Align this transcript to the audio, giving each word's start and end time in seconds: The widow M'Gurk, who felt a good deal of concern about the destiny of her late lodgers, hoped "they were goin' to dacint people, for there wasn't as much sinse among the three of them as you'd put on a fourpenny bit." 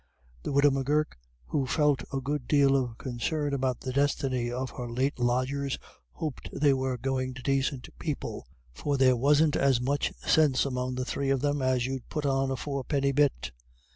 The 0.41 0.51
widow 0.51 0.71
M'Gurk, 0.71 1.15
who 1.49 1.67
felt 1.67 2.01
a 2.11 2.19
good 2.19 2.47
deal 2.47 2.75
of 2.75 2.97
concern 2.97 3.53
about 3.53 3.81
the 3.81 3.93
destiny 3.93 4.51
of 4.51 4.71
her 4.71 4.89
late 4.89 5.19
lodgers, 5.19 5.77
hoped 6.13 6.49
"they 6.51 6.73
were 6.73 6.97
goin' 6.97 7.35
to 7.35 7.43
dacint 7.43 7.87
people, 7.99 8.47
for 8.73 8.97
there 8.97 9.15
wasn't 9.15 9.55
as 9.55 9.79
much 9.79 10.11
sinse 10.25 10.65
among 10.65 10.95
the 10.95 11.05
three 11.05 11.29
of 11.29 11.41
them 11.41 11.61
as 11.61 11.85
you'd 11.85 12.09
put 12.09 12.25
on 12.25 12.49
a 12.49 12.55
fourpenny 12.55 13.11
bit." 13.11 13.51